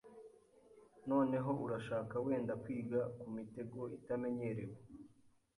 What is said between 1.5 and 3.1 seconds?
urashaka wenda kwiga